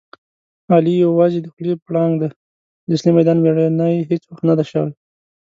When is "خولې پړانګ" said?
1.53-2.13